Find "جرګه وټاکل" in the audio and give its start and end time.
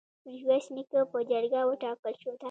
1.29-2.13